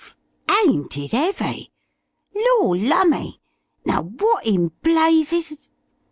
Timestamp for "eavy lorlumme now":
1.13-4.01